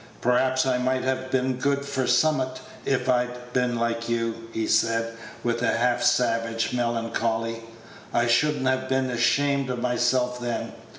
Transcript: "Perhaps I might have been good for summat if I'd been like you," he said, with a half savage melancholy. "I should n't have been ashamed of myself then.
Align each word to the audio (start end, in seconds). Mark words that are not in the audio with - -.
"Perhaps 0.19 0.65
I 0.65 0.79
might 0.79 1.03
have 1.03 1.29
been 1.29 1.59
good 1.59 1.85
for 1.85 2.07
summat 2.07 2.59
if 2.85 3.07
I'd 3.07 3.53
been 3.53 3.77
like 3.77 4.09
you," 4.09 4.49
he 4.51 4.65
said, 4.65 5.13
with 5.43 5.61
a 5.61 5.77
half 5.77 6.01
savage 6.01 6.73
melancholy. 6.73 7.61
"I 8.11 8.25
should 8.25 8.59
n't 8.63 8.67
have 8.67 8.89
been 8.89 9.11
ashamed 9.11 9.69
of 9.69 9.77
myself 9.79 10.39
then. 10.39 10.71